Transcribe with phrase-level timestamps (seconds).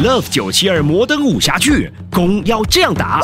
[0.00, 3.20] Love 九七二摩登武侠剧，攻要这样打，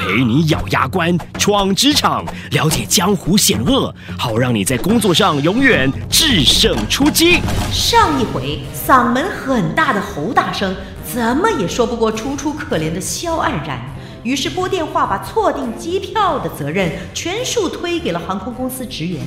[0.00, 7.38] 陪你咬牙关，闯职场，了解江湖险恶，好让你在工作上永远制胜出击。
[7.70, 13.80] 上一回，嗓门很大的侯大生怎么也说不过楚楚可怜的萧黯然，
[14.24, 19.24] 于是拨电话把错订机票的责任全数推给了航空公司职员。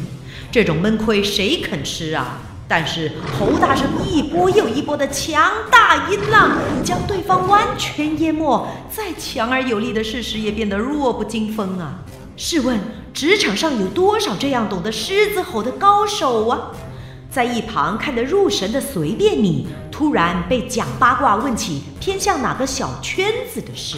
[0.51, 2.37] 这种闷亏谁肯吃啊？
[2.71, 6.51] 但是侯大生一波又一波的强大音浪，
[6.85, 8.65] 将对方完全淹没。
[8.89, 11.95] 再强而有力的事实也变得弱不禁风啊！
[12.37, 12.79] 试问
[13.13, 16.71] 职场上有多少这样懂得狮子吼的高手啊？
[17.29, 23.97] 在一旁看得入神的随便你，突然被讲八卦问起偏向哪个小圈子的事。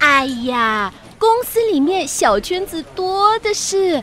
[0.00, 4.02] 哎呀，公司里面小圈子多的是，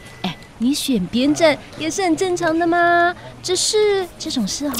[0.64, 4.74] 你选边站也是很正常的嘛，只是这种事哦，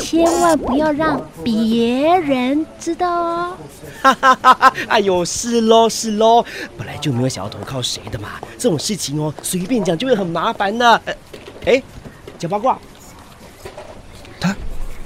[0.00, 3.56] 千万不要让别人知道哦。
[4.00, 4.72] 哈哈哈哈！
[4.88, 6.42] 哎呦，是喽是喽，
[6.78, 11.02] 本来就没有想要投靠谁的嘛，这种事情哦，随便讲就会很麻烦的。
[11.66, 11.82] 哎，
[12.38, 12.78] 讲八卦，
[14.40, 14.56] 他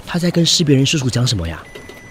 [0.06, 1.61] 他在跟识别人叔叔讲什么呀？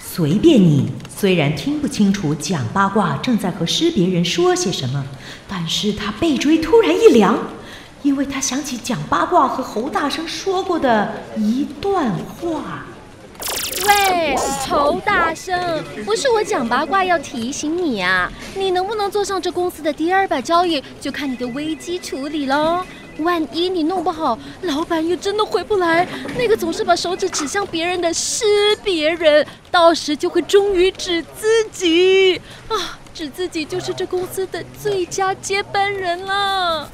[0.01, 5.05] 随便你，虽然听不清楚讲八卦正在和识别人说些什么，
[5.47, 7.39] 但是他背椎突然一凉。
[8.03, 12.85] 因为他想起讲八卦和侯大生说过的一段话。
[13.87, 14.35] 喂，
[14.67, 22.85] 侯大生，不是我讲八卦要提醒你啊，你能不能坐上这公司的第二把交椅，就看你的危机处理喽。
[23.19, 26.07] 万一你弄不好，老板又真的回不来，
[26.37, 28.45] 那个总是把手指指向别人的是
[28.83, 36.89] 别人，到时就会终于指自己啊，指自己就是这公司的最佳接班人了。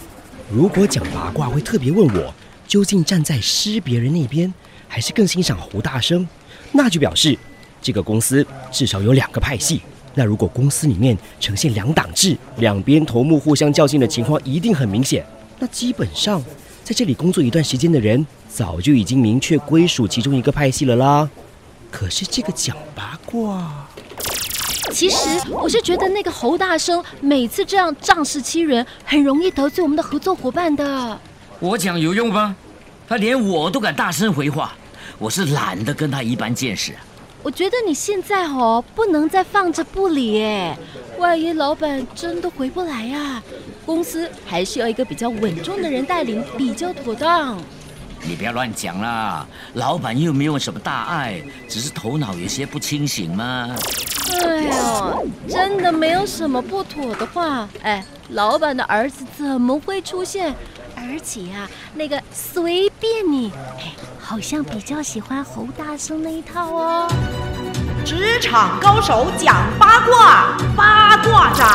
[0.51, 2.33] 如果讲八卦会特别问我，
[2.67, 4.51] 究竟站在失别人那边，
[4.87, 6.27] 还是更欣赏胡大生，
[6.71, 7.37] 那就表示
[7.79, 9.79] 这个公司至少有两个派系。
[10.15, 15.23] 那如果公司里面呈现两党制，两边头目互相较劲的情况一定很明显。
[15.59, 16.43] 那基本上
[16.83, 21.29] 在这里工作一段时间的人，早就已经明确归属其中一个派系了啦。
[21.91, 23.87] 可是这个讲八卦。
[24.91, 25.17] 其实
[25.49, 31.19] 我是觉得那个侯大生每次这样仗势欺人，很容易得罪我们的合作伙伴的。
[31.59, 32.55] 我讲有用吗？
[33.07, 34.73] 他连我都敢大声回话，
[35.17, 36.93] 我是懒得跟他一般见识。
[37.41, 40.77] 我觉得你现在哦，不能再放着不理哎，
[41.17, 43.41] 万一老板真的回不来呀，
[43.85, 47.57] 公司还需要一个比较稳重的人带领比较妥当。
[48.21, 53.73] 你不要乱讲啦，老板又没有什么大碍，只是头脑有些不清醒嘛。
[54.43, 60.53] 哎呦，真的没有什么不妥的话，哎，老板的儿子怎么会出现？
[60.95, 67.07] 而且呀，那个随便你，哎，好像比较喜欢侯大生那一套哦。
[68.05, 71.67] 职场高手讲八卦，八卦掌。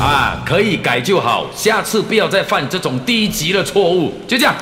[0.00, 4.12] 啊，可以改就好，下次不要再犯这种低级的错误。
[4.26, 4.54] 就这样。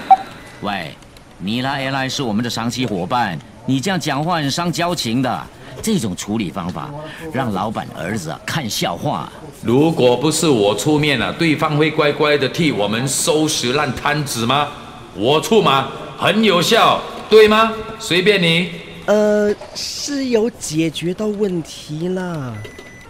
[0.61, 0.95] 喂，
[1.39, 3.39] 你来 A 来是我们的长期伙伴。
[3.67, 5.47] 你这样讲话很伤交情的，
[5.81, 6.91] 这种处理方法
[7.33, 9.31] 让老板儿子啊看笑话。
[9.63, 14.69] 如果不是我出面了，对方会乖乖的替我们收拾烂摊子吗？
[15.15, 17.01] 我出马很有效，
[17.31, 17.73] 对吗？
[18.01, 18.71] 随便你。
[19.07, 22.55] 呃，是有解决到问题了。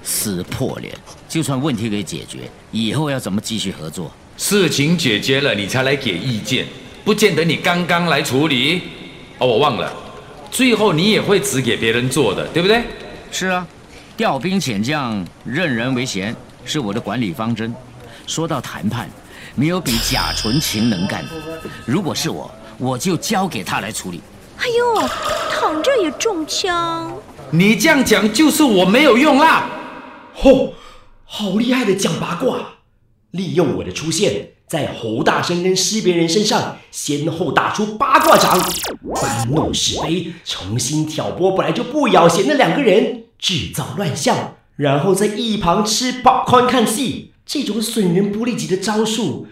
[0.02, 0.92] 撕破脸，
[1.28, 2.40] 就算问题可以解决，
[2.72, 4.10] 以后要怎么继续合作？
[4.36, 6.66] 事情解决了，你才来给意见，
[7.04, 8.82] 不见得你刚刚来处理。
[9.38, 9.92] 哦，我忘了。
[10.52, 12.84] 最后你也会指给别人做的，对不对？
[13.30, 13.66] 是啊，
[14.18, 17.74] 调兵遣将，任人唯贤，是我的管理方针。
[18.26, 19.08] 说到谈判，
[19.54, 21.30] 没有比贾纯情能干的。
[21.86, 24.20] 如果是我，我就交给他来处理。
[24.58, 25.08] 哎呦，
[25.50, 27.10] 躺着也中枪！
[27.50, 29.70] 你这样讲就是我没有用啦。
[30.36, 30.70] 嚯，
[31.24, 32.58] 好厉害的讲八卦，
[33.30, 34.50] 利用我的出现。
[34.72, 38.58] 在侯大生跟识别人身上先后打出八卦掌，
[39.20, 49.46] 搬弄是非，重新挑拨本来就不咬弦的两个人，制造乱象，然后在一旁吃爆欢看戏，这种损人不利己的招数，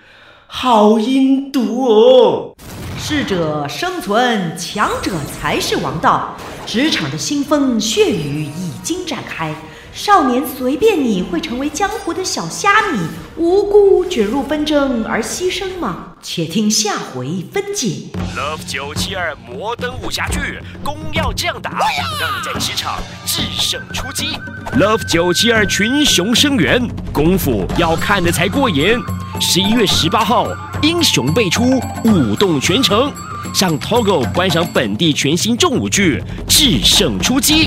[0.47, 2.55] 好阴毒哦！
[2.99, 6.35] 适者生存，强者才是王道。
[6.65, 9.55] 职场的腥风血雨已经展开。
[9.93, 12.99] 少年随便你会成为江湖的小虾米，
[13.37, 16.15] 无辜卷入纷争而牺牲吗？
[16.23, 18.05] 且听下回分解。
[18.37, 20.39] Love 九七二摩登武侠剧，
[20.85, 21.73] 攻要这样打，
[22.21, 24.39] 让你在职场制胜出击。
[24.79, 26.81] Love 九七二群雄生源，
[27.13, 28.97] 功夫要看的才过瘾。
[29.41, 30.47] 十一月十八号，
[30.83, 33.13] 英雄辈出，舞动全城。
[33.53, 37.67] 上 Togo 观赏本地全新重武剧《制胜出击》。